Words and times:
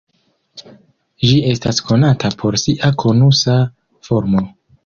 Ĝi 1.25 1.35
estas 1.51 1.83
konata 1.91 2.33
por 2.39 2.59
sia 2.65 2.93
konusa 3.07 3.59
formo. 4.09 4.47